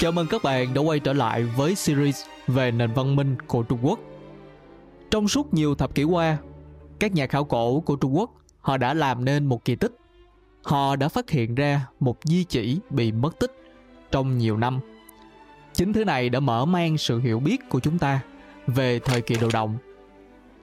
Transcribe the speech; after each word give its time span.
Chào 0.00 0.12
mừng 0.12 0.26
các 0.26 0.42
bạn 0.42 0.74
đã 0.74 0.80
quay 0.80 1.00
trở 1.00 1.12
lại 1.12 1.44
với 1.44 1.74
series 1.74 2.24
về 2.46 2.70
nền 2.70 2.92
văn 2.92 3.16
minh 3.16 3.36
của 3.46 3.62
Trung 3.62 3.78
Quốc. 3.82 3.98
Trong 5.10 5.28
suốt 5.28 5.54
nhiều 5.54 5.74
thập 5.74 5.94
kỷ 5.94 6.04
qua, 6.04 6.36
các 6.98 7.12
nhà 7.12 7.26
khảo 7.26 7.44
cổ 7.44 7.80
của 7.80 7.96
Trung 7.96 8.16
Quốc 8.16 8.30
họ 8.60 8.76
đã 8.76 8.94
làm 8.94 9.24
nên 9.24 9.46
một 9.46 9.64
kỳ 9.64 9.76
tích. 9.76 9.92
Họ 10.62 10.96
đã 10.96 11.08
phát 11.08 11.30
hiện 11.30 11.54
ra 11.54 11.86
một 12.00 12.18
di 12.24 12.44
chỉ 12.44 12.78
bị 12.90 13.12
mất 13.12 13.38
tích 13.38 13.52
trong 14.10 14.38
nhiều 14.38 14.56
năm. 14.56 14.80
Chính 15.72 15.92
thứ 15.92 16.04
này 16.04 16.28
đã 16.28 16.40
mở 16.40 16.64
mang 16.64 16.98
sự 16.98 17.18
hiểu 17.18 17.40
biết 17.40 17.68
của 17.68 17.80
chúng 17.80 17.98
ta 17.98 18.20
về 18.66 18.98
thời 18.98 19.20
kỳ 19.20 19.34
đồ 19.40 19.48
đồng. 19.52 19.76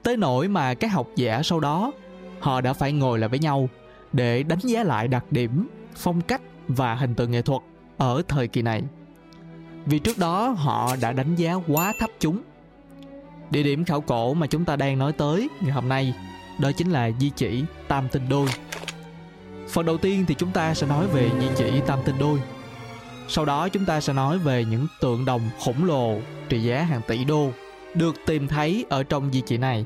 Tới 0.02 0.16
nỗi 0.16 0.48
mà 0.48 0.74
các 0.74 0.92
học 0.92 1.08
giả 1.16 1.42
sau 1.42 1.60
đó 1.60 1.92
họ 2.40 2.60
đã 2.60 2.72
phải 2.72 2.92
ngồi 2.92 3.18
lại 3.18 3.28
với 3.28 3.38
nhau 3.38 3.68
để 4.12 4.42
đánh 4.42 4.60
giá 4.62 4.82
lại 4.82 5.08
đặc 5.08 5.24
điểm, 5.30 5.68
phong 5.96 6.20
cách 6.20 6.42
và 6.68 6.94
hình 6.94 7.14
tượng 7.14 7.30
nghệ 7.30 7.42
thuật 7.42 7.62
ở 7.96 8.22
thời 8.28 8.48
kỳ 8.48 8.62
này 8.62 8.82
vì 9.86 9.98
trước 9.98 10.18
đó 10.18 10.48
họ 10.48 10.96
đã 11.00 11.12
đánh 11.12 11.36
giá 11.36 11.54
quá 11.68 11.92
thấp 11.98 12.10
chúng. 12.20 12.38
Địa 13.50 13.62
điểm 13.62 13.84
khảo 13.84 14.00
cổ 14.00 14.34
mà 14.34 14.46
chúng 14.46 14.64
ta 14.64 14.76
đang 14.76 14.98
nói 14.98 15.12
tới 15.12 15.48
ngày 15.60 15.72
hôm 15.72 15.88
nay, 15.88 16.14
đó 16.58 16.72
chính 16.72 16.90
là 16.90 17.10
di 17.20 17.30
chỉ 17.30 17.64
Tam 17.88 18.08
Tinh 18.08 18.28
Đôi. 18.28 18.48
Phần 19.68 19.86
đầu 19.86 19.98
tiên 19.98 20.24
thì 20.28 20.34
chúng 20.34 20.50
ta 20.50 20.74
sẽ 20.74 20.86
nói 20.86 21.06
về 21.06 21.30
di 21.40 21.46
chỉ 21.56 21.80
Tam 21.86 21.98
Tinh 22.04 22.18
Đôi. 22.18 22.40
Sau 23.28 23.44
đó 23.44 23.68
chúng 23.68 23.84
ta 23.84 24.00
sẽ 24.00 24.12
nói 24.12 24.38
về 24.38 24.64
những 24.64 24.86
tượng 25.00 25.24
đồng 25.24 25.42
khổng 25.64 25.84
lồ 25.84 26.18
trị 26.48 26.62
giá 26.62 26.82
hàng 26.82 27.00
tỷ 27.06 27.24
đô 27.24 27.50
được 27.94 28.14
tìm 28.26 28.48
thấy 28.48 28.84
ở 28.88 29.02
trong 29.02 29.32
di 29.32 29.40
chỉ 29.40 29.56
này. 29.56 29.84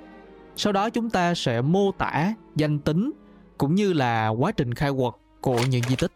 Sau 0.57 0.73
đó 0.73 0.91
chúng 0.91 1.11
ta 1.11 1.35
sẽ 1.35 1.61
mô 1.61 1.93
tả 1.93 2.35
danh 2.57 2.79
tính 2.79 3.13
cũng 3.59 3.75
như 3.75 3.93
là 3.93 4.29
quá 4.29 4.53
trình 4.53 4.75
khai 4.75 4.91
quật 4.97 5.15
của 5.41 5.61
những 5.71 5.83
di 5.89 5.97
tích. 5.97 6.13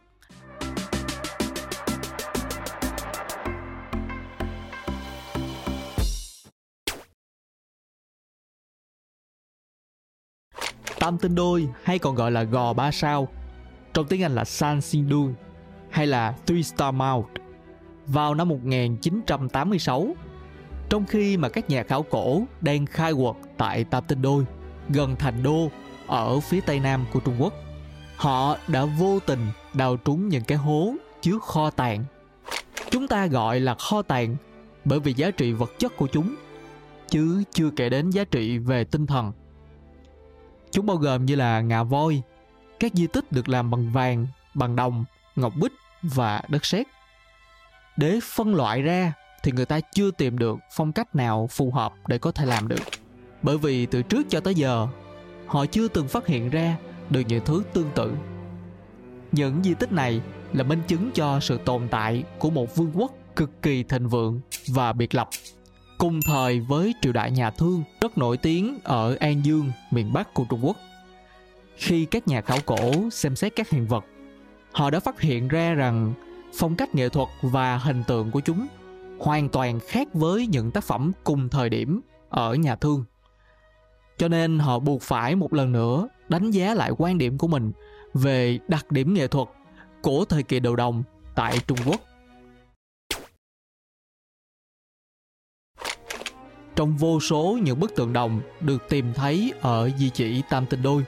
Tam 11.06 11.18
tinh 11.18 11.34
đôi 11.34 11.68
hay 11.82 11.98
còn 11.98 12.14
gọi 12.14 12.30
là 12.30 12.42
gò 12.42 12.72
ba 12.72 12.90
sao, 12.90 13.28
trong 13.94 14.06
tiếng 14.06 14.22
Anh 14.22 14.34
là 14.34 14.44
San 14.44 14.80
Sindun 14.80 15.34
hay 15.90 16.06
là 16.06 16.34
Three 16.46 16.62
Star 16.62 16.94
Mount 16.94 17.26
vào 18.06 18.34
năm 18.34 18.48
1986 18.48 20.14
trong 20.88 21.06
khi 21.06 21.36
mà 21.36 21.48
các 21.48 21.70
nhà 21.70 21.82
khảo 21.82 22.02
cổ 22.02 22.42
đang 22.60 22.86
khai 22.86 23.12
quật 23.14 23.36
tại 23.56 23.84
Tam 23.84 24.04
Tinh 24.08 24.22
Đôi 24.22 24.44
gần 24.88 25.16
thành 25.16 25.42
đô 25.42 25.70
ở 26.06 26.40
phía 26.40 26.60
tây 26.60 26.80
nam 26.80 27.04
của 27.12 27.20
Trung 27.20 27.36
Quốc 27.38 27.54
họ 28.16 28.56
đã 28.68 28.84
vô 28.84 29.20
tình 29.26 29.46
đào 29.74 29.96
trúng 29.96 30.28
những 30.28 30.44
cái 30.44 30.58
hố 30.58 30.94
chứa 31.22 31.38
kho 31.38 31.70
tàng. 31.70 32.04
Chúng 32.90 33.08
ta 33.08 33.26
gọi 33.26 33.60
là 33.60 33.74
kho 33.74 34.02
tàng 34.02 34.36
bởi 34.84 35.00
vì 35.00 35.12
giá 35.12 35.30
trị 35.30 35.52
vật 35.52 35.72
chất 35.78 35.96
của 35.96 36.06
chúng 36.06 36.34
chứ 37.08 37.42
chưa 37.52 37.70
kể 37.76 37.88
đến 37.88 38.10
giá 38.10 38.24
trị 38.24 38.58
về 38.58 38.84
tinh 38.84 39.06
thần. 39.06 39.32
Chúng 40.76 40.86
bao 40.86 40.96
gồm 40.96 41.26
như 41.26 41.34
là 41.34 41.60
ngà 41.60 41.82
voi, 41.82 42.22
các 42.80 42.92
di 42.94 43.06
tích 43.06 43.32
được 43.32 43.48
làm 43.48 43.70
bằng 43.70 43.92
vàng, 43.92 44.26
bằng 44.54 44.76
đồng, 44.76 45.04
ngọc 45.36 45.52
bích 45.60 45.72
và 46.02 46.42
đất 46.48 46.64
sét. 46.64 46.86
Để 47.96 48.20
phân 48.22 48.54
loại 48.54 48.82
ra 48.82 49.12
thì 49.42 49.52
người 49.52 49.64
ta 49.64 49.80
chưa 49.94 50.10
tìm 50.10 50.38
được 50.38 50.58
phong 50.76 50.92
cách 50.92 51.14
nào 51.14 51.48
phù 51.50 51.70
hợp 51.70 51.92
để 52.06 52.18
có 52.18 52.32
thể 52.32 52.46
làm 52.46 52.68
được. 52.68 52.80
Bởi 53.42 53.58
vì 53.58 53.86
từ 53.86 54.02
trước 54.02 54.26
cho 54.30 54.40
tới 54.40 54.54
giờ, 54.54 54.86
họ 55.46 55.66
chưa 55.66 55.88
từng 55.88 56.08
phát 56.08 56.26
hiện 56.26 56.50
ra 56.50 56.76
được 57.10 57.22
những 57.28 57.44
thứ 57.44 57.62
tương 57.72 57.90
tự. 57.94 58.14
Những 59.32 59.62
di 59.64 59.74
tích 59.74 59.92
này 59.92 60.20
là 60.52 60.64
minh 60.64 60.82
chứng 60.88 61.10
cho 61.14 61.40
sự 61.40 61.58
tồn 61.64 61.88
tại 61.90 62.24
của 62.38 62.50
một 62.50 62.76
vương 62.76 62.90
quốc 62.94 63.12
cực 63.36 63.62
kỳ 63.62 63.82
thịnh 63.82 64.08
vượng 64.08 64.40
và 64.68 64.92
biệt 64.92 65.14
lập 65.14 65.28
cùng 65.98 66.22
thời 66.22 66.60
với 66.60 66.94
triều 67.02 67.12
đại 67.12 67.30
nhà 67.30 67.50
Thương 67.50 67.82
rất 68.00 68.18
nổi 68.18 68.36
tiếng 68.36 68.78
ở 68.84 69.16
An 69.20 69.44
Dương, 69.44 69.72
miền 69.90 70.12
Bắc 70.12 70.34
của 70.34 70.44
Trung 70.50 70.66
Quốc. 70.66 70.76
Khi 71.76 72.04
các 72.04 72.28
nhà 72.28 72.40
khảo 72.40 72.58
cổ 72.66 73.10
xem 73.10 73.36
xét 73.36 73.56
các 73.56 73.70
hiện 73.70 73.86
vật, 73.86 74.04
họ 74.72 74.90
đã 74.90 75.00
phát 75.00 75.20
hiện 75.20 75.48
ra 75.48 75.74
rằng 75.74 76.12
phong 76.54 76.76
cách 76.76 76.94
nghệ 76.94 77.08
thuật 77.08 77.28
và 77.42 77.78
hình 77.78 78.04
tượng 78.04 78.30
của 78.30 78.40
chúng 78.40 78.66
hoàn 79.18 79.48
toàn 79.48 79.80
khác 79.80 80.08
với 80.14 80.46
những 80.46 80.70
tác 80.70 80.84
phẩm 80.84 81.12
cùng 81.24 81.48
thời 81.48 81.68
điểm 81.68 82.00
ở 82.28 82.54
nhà 82.54 82.76
Thương. 82.76 83.04
Cho 84.18 84.28
nên 84.28 84.58
họ 84.58 84.78
buộc 84.78 85.02
phải 85.02 85.36
một 85.36 85.52
lần 85.52 85.72
nữa 85.72 86.08
đánh 86.28 86.50
giá 86.50 86.74
lại 86.74 86.90
quan 86.98 87.18
điểm 87.18 87.38
của 87.38 87.48
mình 87.48 87.72
về 88.14 88.58
đặc 88.68 88.92
điểm 88.92 89.14
nghệ 89.14 89.28
thuật 89.28 89.48
của 90.02 90.24
thời 90.24 90.42
kỳ 90.42 90.60
đầu 90.60 90.76
đồng 90.76 91.02
tại 91.34 91.58
Trung 91.66 91.78
Quốc 91.86 92.00
trong 96.76 96.96
vô 96.96 97.20
số 97.20 97.58
những 97.62 97.80
bức 97.80 97.96
tượng 97.96 98.12
đồng 98.12 98.40
được 98.60 98.88
tìm 98.88 99.12
thấy 99.14 99.52
ở 99.60 99.90
di 99.98 100.10
chỉ 100.10 100.42
Tam 100.50 100.66
Tinh 100.66 100.82
Đôi. 100.82 101.04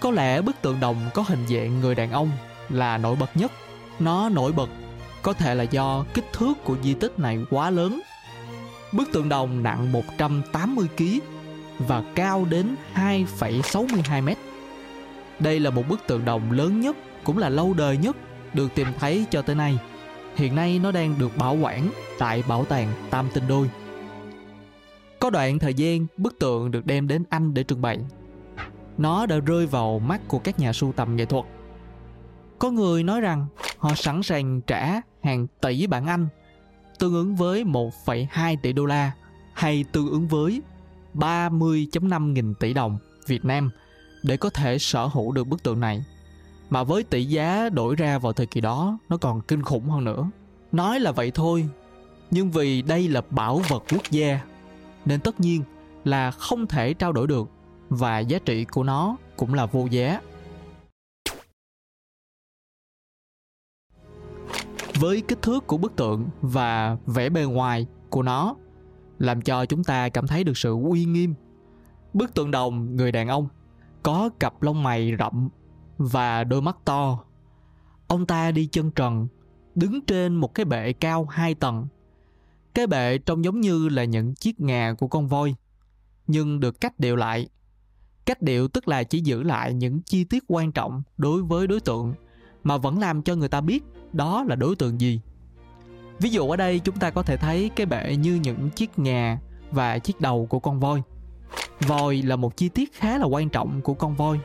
Có 0.00 0.10
lẽ 0.10 0.40
bức 0.42 0.62
tượng 0.62 0.80
đồng 0.80 0.96
có 1.14 1.24
hình 1.28 1.46
dạng 1.48 1.80
người 1.80 1.94
đàn 1.94 2.10
ông 2.10 2.30
là 2.68 2.98
nổi 2.98 3.16
bật 3.16 3.36
nhất. 3.36 3.52
Nó 3.98 4.28
nổi 4.28 4.52
bật 4.52 4.68
có 5.22 5.32
thể 5.32 5.54
là 5.54 5.62
do 5.62 6.04
kích 6.14 6.32
thước 6.32 6.54
của 6.64 6.76
di 6.82 6.94
tích 6.94 7.18
này 7.18 7.38
quá 7.50 7.70
lớn. 7.70 8.00
Bức 8.92 9.12
tượng 9.12 9.28
đồng 9.28 9.62
nặng 9.62 9.92
180 9.92 10.88
kg 10.98 11.04
và 11.78 12.02
cao 12.14 12.46
đến 12.50 12.74
2,62 12.94 14.22
mét. 14.22 14.38
Đây 15.38 15.60
là 15.60 15.70
một 15.70 15.82
bức 15.88 16.06
tượng 16.06 16.24
đồng 16.24 16.52
lớn 16.52 16.80
nhất 16.80 16.96
cũng 17.24 17.38
là 17.38 17.48
lâu 17.48 17.74
đời 17.74 17.96
nhất 17.96 18.16
được 18.54 18.74
tìm 18.74 18.86
thấy 18.98 19.24
cho 19.30 19.42
tới 19.42 19.56
nay. 19.56 19.78
Hiện 20.36 20.54
nay 20.54 20.80
nó 20.82 20.92
đang 20.92 21.14
được 21.18 21.36
bảo 21.36 21.54
quản 21.54 21.90
tại 22.18 22.42
bảo 22.48 22.64
tàng 22.64 22.92
Tam 23.10 23.28
Tinh 23.34 23.44
Đôi 23.48 23.70
có 25.28 25.32
đoạn 25.32 25.58
thời 25.58 25.74
gian 25.74 26.06
bức 26.16 26.38
tượng 26.38 26.70
được 26.70 26.86
đem 26.86 27.08
đến 27.08 27.24
Anh 27.28 27.54
để 27.54 27.64
trưng 27.64 27.82
bày. 27.82 27.98
Nó 28.98 29.26
đã 29.26 29.38
rơi 29.38 29.66
vào 29.66 29.98
mắt 29.98 30.20
của 30.28 30.38
các 30.38 30.58
nhà 30.58 30.72
sưu 30.72 30.92
tầm 30.92 31.16
nghệ 31.16 31.24
thuật. 31.24 31.44
Có 32.58 32.70
người 32.70 33.02
nói 33.02 33.20
rằng 33.20 33.46
họ 33.78 33.94
sẵn 33.94 34.22
sàng 34.22 34.60
trả 34.60 35.00
hàng 35.22 35.46
tỷ 35.60 35.86
bảng 35.86 36.06
Anh 36.06 36.28
tương 36.98 37.14
ứng 37.14 37.36
với 37.36 37.64
1,2 37.64 38.56
tỷ 38.62 38.72
đô 38.72 38.84
la 38.84 39.12
hay 39.54 39.84
tương 39.92 40.10
ứng 40.10 40.28
với 40.28 40.62
30.5 41.14 42.32
nghìn 42.32 42.54
tỷ 42.54 42.74
đồng 42.74 42.98
Việt 43.26 43.44
Nam 43.44 43.70
để 44.22 44.36
có 44.36 44.50
thể 44.50 44.78
sở 44.78 45.06
hữu 45.06 45.32
được 45.32 45.44
bức 45.44 45.62
tượng 45.62 45.80
này. 45.80 46.04
Mà 46.70 46.84
với 46.84 47.02
tỷ 47.02 47.24
giá 47.24 47.68
đổi 47.68 47.96
ra 47.96 48.18
vào 48.18 48.32
thời 48.32 48.46
kỳ 48.46 48.60
đó 48.60 48.98
nó 49.08 49.16
còn 49.16 49.40
kinh 49.40 49.62
khủng 49.62 49.90
hơn 49.90 50.04
nữa. 50.04 50.30
Nói 50.72 51.00
là 51.00 51.12
vậy 51.12 51.30
thôi, 51.30 51.68
nhưng 52.30 52.50
vì 52.50 52.82
đây 52.82 53.08
là 53.08 53.22
bảo 53.30 53.62
vật 53.68 53.84
quốc 53.90 54.02
gia 54.10 54.40
nên 55.08 55.20
tất 55.20 55.40
nhiên 55.40 55.62
là 56.04 56.30
không 56.30 56.66
thể 56.66 56.94
trao 56.94 57.12
đổi 57.12 57.26
được 57.26 57.50
và 57.88 58.18
giá 58.18 58.38
trị 58.38 58.64
của 58.64 58.82
nó 58.82 59.16
cũng 59.36 59.54
là 59.54 59.66
vô 59.66 59.86
giá. 59.90 60.20
Với 65.00 65.20
kích 65.20 65.42
thước 65.42 65.66
của 65.66 65.76
bức 65.78 65.96
tượng 65.96 66.28
và 66.40 66.96
vẻ 67.06 67.28
bề 67.28 67.44
ngoài 67.44 67.86
của 68.10 68.22
nó 68.22 68.54
làm 69.18 69.42
cho 69.42 69.66
chúng 69.66 69.84
ta 69.84 70.08
cảm 70.08 70.26
thấy 70.26 70.44
được 70.44 70.58
sự 70.58 70.76
uy 70.82 71.04
nghiêm. 71.04 71.34
Bức 72.14 72.34
tượng 72.34 72.50
đồng 72.50 72.96
người 72.96 73.12
đàn 73.12 73.28
ông 73.28 73.48
có 74.02 74.30
cặp 74.40 74.62
lông 74.62 74.82
mày 74.82 75.12
rậm 75.18 75.48
và 75.98 76.44
đôi 76.44 76.62
mắt 76.62 76.76
to. 76.84 77.24
Ông 78.08 78.26
ta 78.26 78.50
đi 78.50 78.66
chân 78.66 78.90
trần, 78.90 79.28
đứng 79.74 80.00
trên 80.00 80.36
một 80.36 80.54
cái 80.54 80.64
bệ 80.64 80.92
cao 80.92 81.24
hai 81.24 81.54
tầng 81.54 81.86
cái 82.78 82.86
bệ 82.86 83.18
trông 83.18 83.44
giống 83.44 83.60
như 83.60 83.88
là 83.88 84.04
những 84.04 84.34
chiếc 84.34 84.60
ngà 84.60 84.94
của 84.98 85.08
con 85.08 85.28
voi, 85.28 85.54
nhưng 86.26 86.60
được 86.60 86.80
cách 86.80 87.00
điệu 87.00 87.16
lại. 87.16 87.48
Cách 88.24 88.42
điệu 88.42 88.68
tức 88.68 88.88
là 88.88 89.02
chỉ 89.02 89.20
giữ 89.20 89.42
lại 89.42 89.74
những 89.74 90.02
chi 90.02 90.24
tiết 90.24 90.44
quan 90.48 90.72
trọng 90.72 91.02
đối 91.16 91.42
với 91.42 91.66
đối 91.66 91.80
tượng 91.80 92.14
mà 92.64 92.76
vẫn 92.76 92.98
làm 92.98 93.22
cho 93.22 93.34
người 93.34 93.48
ta 93.48 93.60
biết 93.60 93.84
đó 94.12 94.44
là 94.48 94.54
đối 94.54 94.76
tượng 94.76 95.00
gì. 95.00 95.20
Ví 96.18 96.30
dụ 96.30 96.50
ở 96.50 96.56
đây 96.56 96.78
chúng 96.78 96.96
ta 96.96 97.10
có 97.10 97.22
thể 97.22 97.36
thấy 97.36 97.70
cái 97.76 97.86
bệ 97.86 98.16
như 98.16 98.34
những 98.34 98.70
chiếc 98.70 98.98
ngà 98.98 99.38
và 99.70 99.98
chiếc 99.98 100.20
đầu 100.20 100.46
của 100.46 100.58
con 100.58 100.80
voi. 100.80 101.02
Voi 101.80 102.22
là 102.22 102.36
một 102.36 102.56
chi 102.56 102.68
tiết 102.68 102.92
khá 102.94 103.18
là 103.18 103.26
quan 103.26 103.48
trọng 103.48 103.80
của 103.80 103.94
con 103.94 104.16
voi, 104.16 104.40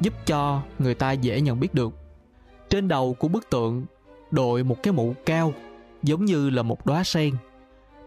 giúp 0.00 0.14
cho 0.26 0.62
người 0.78 0.94
ta 0.94 1.12
dễ 1.12 1.40
nhận 1.40 1.60
biết 1.60 1.74
được. 1.74 1.94
Trên 2.70 2.88
đầu 2.88 3.14
của 3.14 3.28
bức 3.28 3.50
tượng 3.50 3.86
đội 4.30 4.64
một 4.64 4.82
cái 4.82 4.92
mũ 4.92 5.14
cao 5.26 5.52
giống 6.02 6.24
như 6.24 6.50
là 6.50 6.62
một 6.62 6.86
đóa 6.86 7.04
sen 7.04 7.34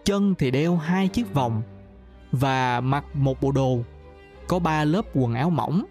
chân 0.09 0.35
thì 0.35 0.51
đeo 0.51 0.77
hai 0.77 1.07
chiếc 1.07 1.33
vòng 1.33 1.61
và 2.31 2.81
mặc 2.81 3.05
một 3.13 3.41
bộ 3.41 3.51
đồ, 3.51 3.79
có 4.47 4.59
ba 4.59 4.83
lớp 4.83 5.01
quần 5.13 5.33
áo 5.33 5.49
mỏng. 5.49 5.85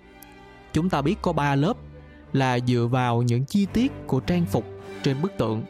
Chúng 0.72 0.90
ta 0.90 1.02
biết 1.02 1.22
có 1.22 1.32
ba 1.32 1.54
lớp 1.54 1.76
là 2.32 2.58
dựa 2.66 2.88
vào 2.90 3.22
những 3.22 3.44
chi 3.44 3.66
tiết 3.72 3.92
của 4.06 4.20
trang 4.20 4.44
phục 4.44 4.64
trên 5.02 5.22
bức 5.22 5.32
tượng. 5.38 5.62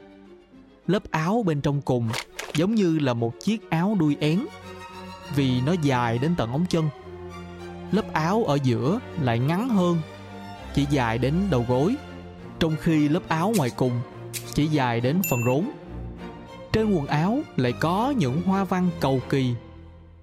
Lớp 0.87 1.11
áo 1.11 1.43
bên 1.47 1.61
trong 1.61 1.83
cùng 1.83 2.09
giống 2.55 2.75
như 2.75 2.99
là 2.99 3.15
một 3.15 3.35
chiếc 3.41 3.71
áo 3.71 3.97
đuôi 4.01 4.17
én, 4.21 4.47
vì 5.35 5.61
nó 5.61 5.73
dài 5.83 6.19
đến 6.19 6.35
tận 6.39 6.53
ống 6.53 6.67
chân. 6.69 6.89
Lớp 7.93 8.13
áo 8.13 8.45
ở 8.45 8.59
giữa 8.63 9.01
lại 9.21 9.39
ngắn 9.39 9.69
hơn, 9.69 9.97
chỉ 10.75 10.87
dài 10.91 11.19
đến 11.19 11.35
đầu 11.51 11.65
gối, 11.69 11.97
trong 12.59 12.77
khi 12.81 13.09
lớp 13.09 13.29
áo 13.29 13.53
ngoài 13.57 13.71
cùng 13.77 13.93
chỉ 14.55 14.67
dài 14.67 15.01
đến 15.01 15.23
phần 15.31 15.41
rốn 15.45 15.65
trên 16.73 16.93
quần 16.93 17.07
áo 17.07 17.41
lại 17.57 17.73
có 17.73 18.11
những 18.11 18.43
hoa 18.43 18.65
văn 18.65 18.91
cầu 19.01 19.21
kỳ. 19.29 19.55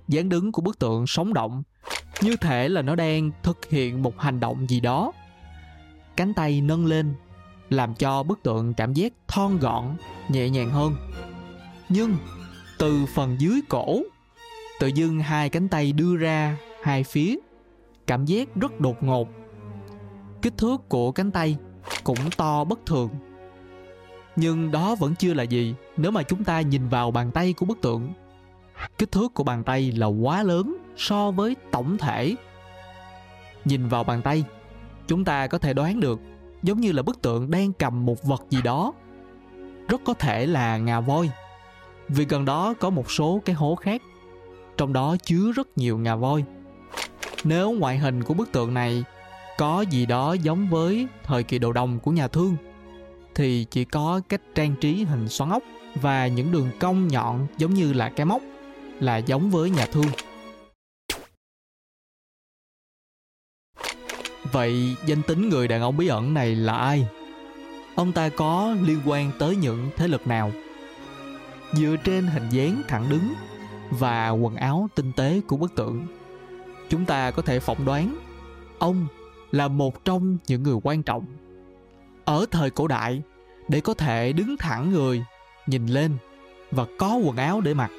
Dáng 0.08 0.30
đứng 0.30 0.52
của 0.52 0.62
bức 0.62 0.80
tượng 0.80 1.08
sống 1.08 1.34
động, 1.34 1.64
như 2.22 2.36
thể 2.42 2.70
là 2.70 2.82
nó 2.82 2.96
đang 2.96 3.32
thực 3.44 3.66
hiện 3.66 4.02
một 4.04 4.20
hành 4.20 4.40
động 4.40 4.66
gì 4.70 4.80
đó. 4.80 5.12
Cánh 6.16 6.34
tay 6.34 6.62
nâng 6.62 6.86
lên, 6.86 7.14
làm 7.70 7.96
cho 7.96 8.24
bức 8.24 8.44
tượng 8.44 8.74
cảm 8.74 8.94
giác 8.94 9.14
thon 9.28 9.58
gọn, 9.58 9.96
nhẹ 10.30 10.50
nhàng 10.50 10.70
hơn. 10.70 10.96
Nhưng, 11.90 12.18
từ 12.78 13.06
phần 13.16 13.36
dưới 13.40 13.62
cổ, 13.70 14.02
tự 14.80 14.88
dưng 14.88 15.20
hai 15.20 15.50
cánh 15.50 15.68
tay 15.68 15.92
đưa 15.92 16.16
ra 16.16 16.58
hai 16.84 17.04
phía, 17.04 17.38
cảm 18.08 18.26
giác 18.26 18.56
rất 18.56 18.80
đột 18.80 19.04
ngột. 19.04 19.30
Kích 20.42 20.58
thước 20.58 20.90
của 20.90 21.12
cánh 21.12 21.32
tay 21.32 21.58
cũng 22.04 22.18
to 22.38 22.64
bất 22.64 22.86
thường 22.86 23.10
nhưng 24.36 24.72
đó 24.72 24.96
vẫn 24.96 25.16
chưa 25.16 25.34
là 25.34 25.44
gì 25.44 25.76
nếu 25.98 26.12
mà 26.12 26.24
chúng 26.24 26.44
ta 26.44 26.62
nhìn 26.62 26.90
vào 26.90 27.12
bàn 27.12 27.32
tay 27.32 27.54
của 27.54 27.66
bức 27.66 27.82
tượng. 27.82 28.14
Kích 28.98 29.12
thước 29.12 29.34
của 29.34 29.44
bàn 29.44 29.64
tay 29.64 29.92
là 29.92 30.08
quá 30.08 30.44
lớn 30.44 30.78
so 30.98 31.32
với 31.32 31.56
tổng 31.72 31.98
thể. 31.98 32.36
Nhìn 33.66 33.88
vào 33.88 34.04
bàn 34.04 34.22
tay, 34.22 34.44
chúng 35.08 35.26
ta 35.26 35.48
có 35.48 35.58
thể 35.58 35.74
đoán 35.74 36.00
được 36.00 36.20
giống 36.64 36.82
như 36.82 36.92
là 36.92 37.02
bức 37.02 37.22
tượng 37.22 37.52
đang 37.52 37.74
cầm 37.74 38.06
một 38.06 38.24
vật 38.24 38.44
gì 38.50 38.62
đó. 38.62 38.94
Rất 39.88 40.02
có 40.06 40.14
thể 40.14 40.46
là 40.46 40.78
ngà 40.78 41.00
voi. 41.00 41.30
Vì 42.08 42.26
gần 42.26 42.46
đó 42.46 42.74
có 42.80 42.90
một 42.90 43.12
số 43.12 43.42
cái 43.46 43.56
hố 43.56 43.76
khác, 43.76 44.02
trong 44.78 44.94
đó 44.94 45.16
chứa 45.24 45.52
rất 45.52 45.78
nhiều 45.78 45.98
ngà 45.98 46.16
voi. 46.16 46.44
Nếu 47.44 47.72
ngoại 47.72 47.98
hình 47.98 48.24
của 48.24 48.34
bức 48.34 48.52
tượng 48.52 48.74
này 48.74 49.04
có 49.58 49.82
gì 49.82 50.06
đó 50.06 50.34
giống 50.34 50.68
với 50.70 51.08
thời 51.24 51.44
kỳ 51.44 51.60
đồ 51.60 51.74
đồng 51.74 52.00
của 52.00 52.12
nhà 52.12 52.28
thương 52.28 52.58
thì 53.36 53.66
chỉ 53.72 53.86
có 53.86 54.22
cách 54.30 54.42
trang 54.56 54.76
trí 54.82 55.04
hình 55.04 55.30
xoắn 55.30 55.50
ốc 55.50 55.64
và 56.02 56.28
những 56.28 56.52
đường 56.52 56.70
cong 56.80 57.08
nhọn 57.08 57.48
giống 57.58 57.74
như 57.74 57.94
là 57.94 58.10
cái 58.10 58.26
móc, 58.26 58.42
là 59.00 59.18
giống 59.18 59.50
với 59.50 59.70
nhà 59.70 59.86
thương. 59.86 60.06
Vậy 64.52 64.96
danh 65.06 65.22
tính 65.22 65.50
người 65.50 65.68
đàn 65.68 65.82
ông 65.82 65.98
bí 65.98 66.08
ẩn 66.08 66.34
này 66.34 66.56
là 66.56 66.74
ai? 66.74 67.08
Ông 67.96 68.12
ta 68.12 68.30
có 68.30 68.76
liên 68.82 69.00
quan 69.06 69.32
tới 69.40 69.56
những 69.56 69.90
thế 69.96 70.08
lực 70.08 70.28
nào? 70.28 70.52
Dựa 71.74 71.96
trên 72.04 72.28
hình 72.28 72.50
dáng 72.50 72.82
thẳng 72.88 73.06
đứng 73.10 73.34
và 73.90 74.30
quần 74.30 74.56
áo 74.56 74.90
tinh 74.96 75.12
tế 75.12 75.42
của 75.48 75.58
bức 75.58 75.76
tượng, 75.76 76.08
chúng 76.90 77.06
ta 77.06 77.32
có 77.32 77.42
thể 77.42 77.60
phỏng 77.60 77.86
đoán 77.86 78.18
ông 78.80 79.08
là 79.52 79.68
một 79.68 80.06
trong 80.06 80.38
những 80.48 80.64
người 80.64 80.78
quan 80.84 81.04
trọng 81.04 81.26
ở 82.26 82.46
thời 82.52 82.70
cổ 82.70 82.88
đại 82.88 83.22
để 83.68 83.82
có 83.82 83.94
thể 83.94 84.34
đứng 84.34 84.58
thẳng 84.58 84.92
người, 84.92 85.24
nhìn 85.68 85.88
lên 85.88 86.18
và 86.72 86.86
có 86.98 87.16
quần 87.16 87.38
áo 87.38 87.62
để 87.62 87.74
mặc, 87.74 87.92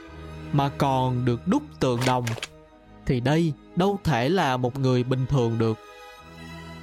mà 0.53 0.69
còn 0.69 1.25
được 1.25 1.49
đúc 1.49 1.63
tượng 1.81 2.01
đồng, 2.07 2.25
thì 3.07 3.21
đây 3.21 3.53
đâu 3.77 3.99
thể 4.05 4.29
là 4.29 4.57
một 4.57 4.79
người 4.79 5.05
bình 5.05 5.27
thường 5.27 5.59
được. 5.59 5.79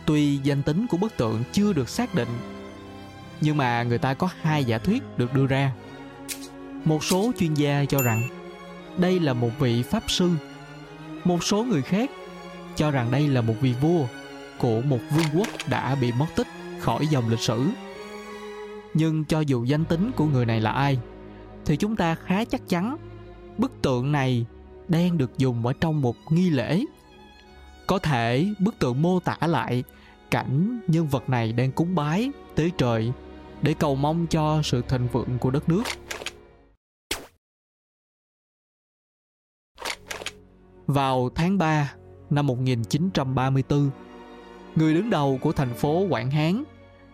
Tuy 0.06 0.38
danh 0.38 0.63
tính 0.63 0.88
của 0.88 0.98
bức 0.98 1.18
tượng 1.18 1.44
chưa 1.51 1.74
được 1.74 1.90
xác 1.90 2.16
định, 2.16 2.28
nhưng 3.42 3.57
mà 3.57 3.84
người 3.84 3.98
ta 3.98 4.13
có 4.13 4.30
hai 4.42 4.66
giả 4.66 4.78
thuyết 4.78 5.04
được 5.18 5.34
đưa 5.34 5.46
ra. 5.46 5.72
Một 6.86 7.04
số 7.04 7.31
chuyên 7.39 7.54
gia 7.54 7.86
cho 7.86 8.01
rằng 8.01 8.22
đây 8.98 9.19
là 9.19 9.34
một 9.34 9.50
vị 9.60 9.84
pháp 9.84 10.04
sư, 10.07 10.30
một 11.24 11.44
số 11.44 11.63
người 11.63 11.81
khác 11.81 12.10
cho 12.75 12.92
rằng 12.92 13.12
đây 13.12 13.28
là 13.28 13.42
một 13.42 13.56
vị 13.62 13.74
vua 13.81 14.06
của 14.57 14.81
một 14.81 15.00
vương 15.12 15.25
quốc 15.34 15.48
đã 15.69 15.96
bị 15.96 16.12
mất 16.12 16.28
tích 16.36 16.48
khỏi 16.83 17.07
dòng 17.07 17.30
lịch 17.30 17.39
sử. 17.39 17.68
Nhưng 18.94 19.25
cho 19.25 19.39
dù 19.39 19.63
danh 19.63 19.85
tính 19.85 20.12
của 20.15 20.25
người 20.25 20.45
này 20.45 20.62
là 20.62 20.71
ai 20.71 21.00
thì 21.65 21.77
chúng 21.77 21.95
ta 21.95 22.15
khá 22.15 22.45
chắc 22.45 22.69
chắn 22.69 22.97
bức 23.57 23.71
tượng 23.81 24.12
này 24.12 24.45
đang 24.88 25.18
được 25.18 25.38
dùng 25.38 25.65
ở 25.65 25.74
trong 25.74 26.01
một 26.01 26.15
nghi 26.30 26.50
lễ. 26.50 26.85
Có 27.88 28.00
thể 28.00 28.53
bức 28.59 28.80
tượng 28.80 29.01
mô 29.01 29.19
tả 29.19 29.38
lại 29.47 29.83
cảnh 30.31 30.80
nhân 30.88 31.07
vật 31.07 31.30
này 31.30 31.53
đang 31.53 31.71
cúng 31.71 31.95
bái 31.95 32.31
tới 32.56 32.71
trời 32.77 33.12
để 33.62 33.74
cầu 33.79 33.95
mong 33.95 34.27
cho 34.27 34.62
sự 34.63 34.81
thịnh 34.89 35.07
vượng 35.07 35.38
của 35.39 35.51
đất 35.51 35.69
nước. 35.69 35.83
Vào 40.88 41.29
tháng 41.36 41.57
3 41.57 41.94
năm 42.29 42.47
1934, 42.47 43.89
người 44.75 44.94
đứng 44.94 45.09
đầu 45.09 45.39
của 45.41 45.51
thành 45.51 45.74
phố 45.74 46.07
Quảng 46.09 46.31
Hán 46.31 46.63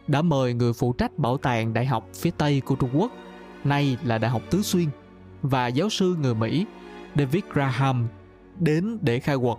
đã 0.09 0.21
mời 0.21 0.53
người 0.53 0.73
phụ 0.73 0.93
trách 0.93 1.17
bảo 1.17 1.37
tàng 1.37 1.73
đại 1.73 1.85
học 1.85 2.09
phía 2.13 2.31
Tây 2.37 2.61
của 2.65 2.75
Trung 2.75 2.89
Quốc, 2.93 3.11
nay 3.63 3.97
là 4.03 4.17
Đại 4.17 4.31
học 4.31 4.41
Tứ 4.49 4.61
Xuyên, 4.61 4.89
và 5.41 5.67
giáo 5.67 5.89
sư 5.89 6.15
người 6.21 6.35
Mỹ 6.35 6.65
David 7.15 7.43
Graham 7.53 8.07
đến 8.59 8.97
để 9.01 9.19
khai 9.19 9.37
quật. 9.37 9.57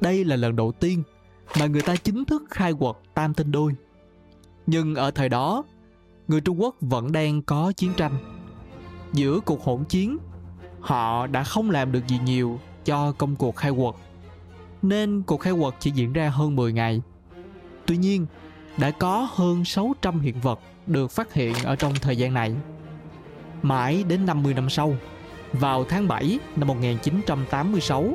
Đây 0.00 0.24
là 0.24 0.36
lần 0.36 0.56
đầu 0.56 0.72
tiên 0.72 1.02
mà 1.60 1.66
người 1.66 1.82
ta 1.82 1.96
chính 1.96 2.24
thức 2.24 2.42
khai 2.50 2.72
quật 2.78 2.96
tam 3.14 3.34
tinh 3.34 3.52
đôi. 3.52 3.74
Nhưng 4.66 4.94
ở 4.94 5.10
thời 5.10 5.28
đó, 5.28 5.64
người 6.28 6.40
Trung 6.40 6.60
Quốc 6.62 6.76
vẫn 6.80 7.12
đang 7.12 7.42
có 7.42 7.72
chiến 7.76 7.92
tranh. 7.96 8.12
Giữa 9.12 9.40
cuộc 9.40 9.62
hỗn 9.64 9.84
chiến, 9.84 10.18
họ 10.80 11.26
đã 11.26 11.44
không 11.44 11.70
làm 11.70 11.92
được 11.92 12.08
gì 12.08 12.18
nhiều 12.24 12.60
cho 12.84 13.12
công 13.12 13.36
cuộc 13.36 13.56
khai 13.56 13.72
quật 13.76 13.94
nên 14.82 15.22
cuộc 15.22 15.40
khai 15.40 15.52
quật 15.60 15.74
chỉ 15.80 15.90
diễn 15.90 16.12
ra 16.12 16.28
hơn 16.28 16.56
10 16.56 16.72
ngày. 16.72 17.02
Tuy 17.86 17.96
nhiên, 17.96 18.26
đã 18.76 18.90
có 18.90 19.28
hơn 19.30 19.64
600 19.64 20.20
hiện 20.20 20.40
vật 20.40 20.60
được 20.86 21.10
phát 21.10 21.32
hiện 21.32 21.54
ở 21.64 21.76
trong 21.76 21.94
thời 21.94 22.16
gian 22.16 22.34
này. 22.34 22.54
Mãi 23.62 24.04
đến 24.08 24.26
50 24.26 24.54
năm 24.54 24.70
sau, 24.70 24.94
vào 25.52 25.84
tháng 25.84 26.08
7 26.08 26.38
năm 26.56 26.68
1986, 26.68 28.14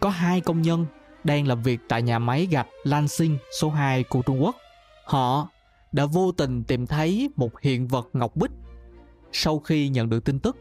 có 0.00 0.08
hai 0.08 0.40
công 0.40 0.62
nhân 0.62 0.86
đang 1.24 1.46
làm 1.46 1.62
việc 1.62 1.80
tại 1.88 2.02
nhà 2.02 2.18
máy 2.18 2.46
gạch 2.50 2.68
Lansing 2.84 3.38
số 3.60 3.70
2 3.70 4.02
của 4.02 4.22
Trung 4.22 4.42
Quốc. 4.42 4.56
Họ 5.04 5.48
đã 5.92 6.06
vô 6.06 6.32
tình 6.32 6.64
tìm 6.64 6.86
thấy 6.86 7.30
một 7.36 7.60
hiện 7.60 7.88
vật 7.88 8.08
ngọc 8.12 8.36
bích. 8.36 8.50
Sau 9.32 9.58
khi 9.58 9.88
nhận 9.88 10.08
được 10.08 10.24
tin 10.24 10.38
tức, 10.38 10.56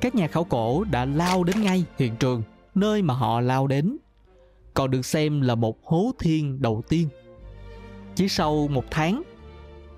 các 0.00 0.14
nhà 0.14 0.26
khảo 0.26 0.44
cổ 0.44 0.84
đã 0.84 1.04
lao 1.04 1.44
đến 1.44 1.62
ngay 1.62 1.84
hiện 1.98 2.16
trường 2.16 2.42
nơi 2.74 3.02
mà 3.02 3.14
họ 3.14 3.40
lao 3.40 3.66
đến 3.66 3.96
còn 4.74 4.90
được 4.90 5.06
xem 5.06 5.40
là 5.40 5.54
một 5.54 5.84
hố 5.84 6.10
thiên 6.18 6.62
đầu 6.62 6.82
tiên 6.88 7.08
chỉ 8.14 8.28
sau 8.28 8.68
một 8.68 8.84
tháng, 8.90 9.22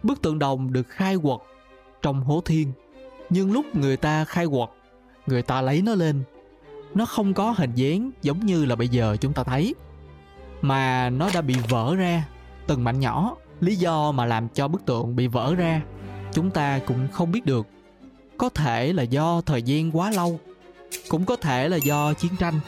bức 0.02 0.22
tượng 0.22 0.38
đồng 0.38 0.72
được 0.72 0.88
khai 0.88 1.16
quật 1.22 1.40
trong 2.02 2.20
hố 2.20 2.42
thiên. 2.44 2.72
Nhưng 3.30 3.52
lúc 3.52 3.76
người 3.76 3.96
ta 3.96 4.24
khai 4.24 4.46
quật, 4.46 4.68
người 5.26 5.42
ta 5.42 5.62
lấy 5.62 5.82
nó 5.82 5.94
lên. 5.94 6.22
Nó 6.94 7.04
không 7.04 7.34
có 7.34 7.54
hình 7.56 7.74
dáng 7.74 8.10
giống 8.22 8.46
như 8.46 8.64
là 8.64 8.76
bây 8.76 8.88
giờ 8.88 9.16
chúng 9.20 9.32
ta 9.32 9.42
thấy, 9.44 9.74
mà 10.62 11.10
nó 11.10 11.30
đã 11.34 11.40
bị 11.40 11.54
vỡ 11.68 11.94
ra 11.96 12.24
từng 12.66 12.84
mảnh 12.84 13.00
nhỏ. 13.00 13.36
Lý 13.60 13.76
do 13.76 14.12
mà 14.12 14.24
làm 14.24 14.48
cho 14.48 14.68
bức 14.68 14.86
tượng 14.86 15.16
bị 15.16 15.26
vỡ 15.26 15.54
ra, 15.54 15.82
chúng 16.32 16.50
ta 16.50 16.78
cũng 16.86 17.08
không 17.12 17.32
biết 17.32 17.46
được. 17.46 17.66
Có 18.38 18.48
thể 18.48 18.92
là 18.92 19.02
do 19.02 19.40
thời 19.40 19.62
gian 19.62 19.96
quá 19.96 20.10
lâu, 20.10 20.40
cũng 21.08 21.24
có 21.24 21.36
thể 21.36 21.68
là 21.68 21.76
do 21.76 22.12
chiến 22.12 22.32
tranh, 22.38 22.60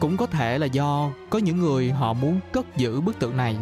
cũng 0.00 0.16
có 0.16 0.26
thể 0.26 0.58
là 0.58 0.66
do 0.66 1.10
có 1.30 1.38
những 1.38 1.60
người 1.60 1.90
họ 1.90 2.12
muốn 2.12 2.40
cất 2.52 2.76
giữ 2.76 3.00
bức 3.00 3.18
tượng 3.18 3.36
này 3.36 3.56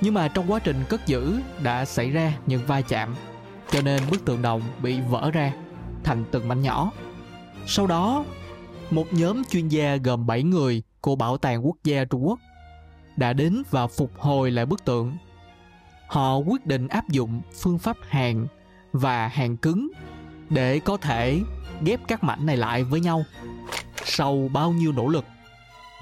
nhưng 0.00 0.14
mà 0.14 0.28
trong 0.28 0.52
quá 0.52 0.58
trình 0.58 0.84
cất 0.88 1.06
giữ 1.06 1.40
đã 1.62 1.84
xảy 1.84 2.10
ra 2.10 2.32
những 2.46 2.66
va 2.66 2.80
chạm 2.80 3.14
cho 3.70 3.82
nên 3.82 4.02
bức 4.10 4.24
tượng 4.24 4.42
đồng 4.42 4.62
bị 4.82 5.00
vỡ 5.00 5.30
ra 5.30 5.52
thành 6.04 6.24
từng 6.30 6.48
mảnh 6.48 6.62
nhỏ 6.62 6.90
sau 7.66 7.86
đó 7.86 8.24
một 8.90 9.12
nhóm 9.12 9.42
chuyên 9.44 9.68
gia 9.68 9.96
gồm 9.96 10.26
7 10.26 10.42
người 10.42 10.82
của 11.00 11.16
Bảo 11.16 11.38
tàng 11.38 11.66
Quốc 11.66 11.76
gia 11.84 12.04
Trung 12.04 12.26
Quốc 12.26 12.38
đã 13.16 13.32
đến 13.32 13.62
và 13.70 13.86
phục 13.86 14.10
hồi 14.18 14.50
lại 14.50 14.66
bức 14.66 14.84
tượng. 14.84 15.16
Họ 16.06 16.36
quyết 16.36 16.66
định 16.66 16.88
áp 16.88 17.08
dụng 17.08 17.40
phương 17.60 17.78
pháp 17.78 17.96
hàn 18.08 18.46
và 18.92 19.28
hàn 19.28 19.56
cứng 19.56 19.88
để 20.50 20.78
có 20.78 20.96
thể 20.96 21.40
ghép 21.84 22.00
các 22.08 22.24
mảnh 22.24 22.46
này 22.46 22.56
lại 22.56 22.84
với 22.84 23.00
nhau. 23.00 23.24
Sau 24.04 24.48
bao 24.52 24.72
nhiêu 24.72 24.92
nỗ 24.92 25.08
lực, 25.08 25.24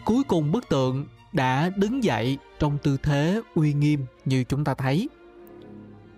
cuối 0.05 0.23
cùng 0.29 0.53
bức 0.53 0.69
tượng 0.69 1.07
đã 1.33 1.71
đứng 1.77 2.05
dậy 2.05 2.39
trong 2.59 2.79
tư 2.79 2.97
thế 3.03 3.41
uy 3.55 3.73
nghiêm 3.73 4.07
như 4.25 4.45
chúng 4.45 4.65
ta 4.65 4.75
thấy. 4.75 5.09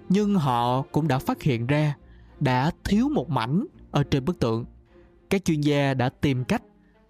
Nhưng 0.08 0.34
họ 0.34 0.82
cũng 0.82 1.08
đã 1.08 1.18
phát 1.18 1.42
hiện 1.42 1.66
ra 1.66 1.96
đã 2.40 2.70
thiếu 2.84 3.08
một 3.08 3.30
mảnh 3.30 3.66
ở 3.90 4.04
trên 4.10 4.24
bức 4.24 4.38
tượng. 4.38 4.64
Các 5.30 5.44
chuyên 5.44 5.60
gia 5.60 5.94
đã 5.94 6.08
tìm 6.08 6.44
cách 6.44 6.62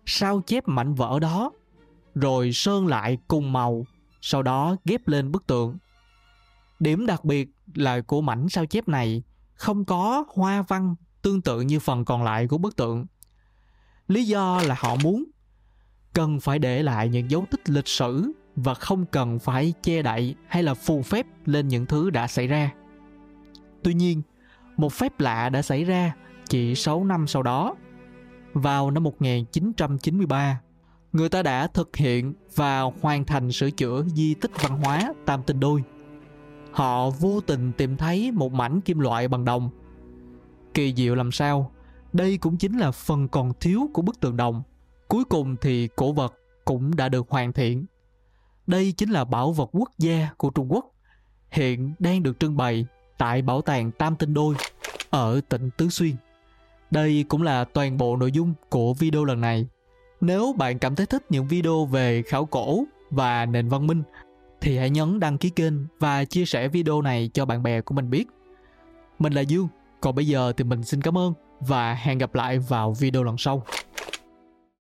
sao 0.06 0.40
chép 0.46 0.68
mảnh 0.68 0.94
vỡ 0.94 1.18
đó 1.18 1.52
rồi 2.14 2.52
sơn 2.52 2.86
lại 2.86 3.18
cùng 3.28 3.52
màu, 3.52 3.86
sau 4.20 4.42
đó 4.42 4.76
ghép 4.84 5.08
lên 5.08 5.32
bức 5.32 5.46
tượng. 5.46 5.78
Điểm 6.80 7.06
đặc 7.06 7.24
biệt 7.24 7.48
là 7.74 8.00
của 8.00 8.20
mảnh 8.20 8.48
sao 8.48 8.66
chép 8.66 8.88
này 8.88 9.22
không 9.54 9.84
có 9.84 10.24
hoa 10.34 10.62
văn 10.62 10.94
tương 11.22 11.42
tự 11.42 11.60
như 11.60 11.80
phần 11.80 12.04
còn 12.04 12.22
lại 12.22 12.46
của 12.46 12.58
bức 12.58 12.76
tượng. 12.76 13.06
Lý 14.08 14.24
do 14.24 14.60
là 14.66 14.74
họ 14.78 14.96
muốn 15.02 15.24
cần 16.12 16.40
phải 16.40 16.58
để 16.58 16.82
lại 16.82 17.08
những 17.08 17.30
dấu 17.30 17.44
tích 17.50 17.70
lịch 17.70 17.88
sử 17.88 18.32
và 18.62 18.74
không 18.74 19.06
cần 19.06 19.38
phải 19.38 19.74
che 19.82 20.02
đậy 20.02 20.34
hay 20.46 20.62
là 20.62 20.74
phù 20.74 21.02
phép 21.02 21.26
lên 21.44 21.68
những 21.68 21.86
thứ 21.86 22.10
đã 22.10 22.26
xảy 22.26 22.46
ra. 22.46 22.72
Tuy 23.82 23.94
nhiên, 23.94 24.22
một 24.76 24.92
phép 24.92 25.20
lạ 25.20 25.48
đã 25.48 25.62
xảy 25.62 25.84
ra 25.84 26.14
chỉ 26.48 26.74
6 26.74 27.04
năm 27.04 27.26
sau 27.26 27.42
đó, 27.42 27.76
vào 28.52 28.90
năm 28.90 29.02
1993, 29.02 30.60
người 31.12 31.28
ta 31.28 31.42
đã 31.42 31.66
thực 31.66 31.96
hiện 31.96 32.34
và 32.54 32.80
hoàn 32.80 33.24
thành 33.24 33.52
sửa 33.52 33.70
chữa 33.70 34.04
di 34.04 34.34
tích 34.34 34.50
văn 34.62 34.80
hóa 34.82 35.14
Tam 35.26 35.42
Tinh 35.42 35.60
Đôi. 35.60 35.82
Họ 36.72 37.10
vô 37.10 37.40
tình 37.40 37.72
tìm 37.72 37.96
thấy 37.96 38.30
một 38.30 38.52
mảnh 38.52 38.80
kim 38.80 38.98
loại 38.98 39.28
bằng 39.28 39.44
đồng. 39.44 39.70
Kỳ 40.74 40.94
diệu 40.94 41.14
làm 41.14 41.32
sao, 41.32 41.72
đây 42.12 42.38
cũng 42.38 42.56
chính 42.56 42.78
là 42.78 42.90
phần 42.90 43.28
còn 43.28 43.52
thiếu 43.60 43.90
của 43.92 44.02
bức 44.02 44.20
tường 44.20 44.36
đồng. 44.36 44.62
Cuối 45.08 45.24
cùng 45.24 45.56
thì 45.60 45.88
cổ 45.96 46.12
vật 46.12 46.34
cũng 46.64 46.96
đã 46.96 47.08
được 47.08 47.26
hoàn 47.28 47.52
thiện. 47.52 47.86
Đây 48.66 48.92
chính 48.92 49.10
là 49.10 49.24
bảo 49.24 49.52
vật 49.52 49.70
quốc 49.72 49.90
gia 49.98 50.28
của 50.36 50.50
Trung 50.50 50.72
Quốc, 50.72 50.92
hiện 51.50 51.94
đang 51.98 52.22
được 52.22 52.40
trưng 52.40 52.56
bày 52.56 52.86
tại 53.18 53.42
Bảo 53.42 53.62
tàng 53.62 53.90
Tam 53.90 54.16
Tinh 54.16 54.34
Đôi 54.34 54.54
ở 55.10 55.40
tỉnh 55.48 55.70
Tứ 55.76 55.88
Xuyên. 55.88 56.16
Đây 56.90 57.24
cũng 57.28 57.42
là 57.42 57.64
toàn 57.64 57.96
bộ 57.96 58.16
nội 58.16 58.32
dung 58.32 58.54
của 58.68 58.94
video 58.94 59.24
lần 59.24 59.40
này. 59.40 59.66
Nếu 60.20 60.54
bạn 60.58 60.78
cảm 60.78 60.96
thấy 60.96 61.06
thích 61.06 61.22
những 61.28 61.48
video 61.48 61.84
về 61.84 62.22
khảo 62.22 62.44
cổ 62.44 62.84
và 63.10 63.46
nền 63.46 63.68
văn 63.68 63.86
minh 63.86 64.02
thì 64.60 64.78
hãy 64.78 64.90
nhấn 64.90 65.20
đăng 65.20 65.38
ký 65.38 65.50
kênh 65.50 65.74
và 65.98 66.24
chia 66.24 66.44
sẻ 66.44 66.68
video 66.68 67.02
này 67.02 67.30
cho 67.34 67.44
bạn 67.44 67.62
bè 67.62 67.80
của 67.80 67.94
mình 67.94 68.10
biết. 68.10 68.28
Mình 69.18 69.32
là 69.32 69.40
Dương, 69.40 69.68
còn 70.00 70.14
bây 70.14 70.26
giờ 70.26 70.52
thì 70.56 70.64
mình 70.64 70.82
xin 70.82 71.02
cảm 71.02 71.18
ơn 71.18 71.34
và 71.60 71.94
hẹn 71.94 72.18
gặp 72.18 72.34
lại 72.34 72.58
vào 72.58 72.92
video 72.92 73.22
lần 73.22 73.38
sau. 73.38 73.66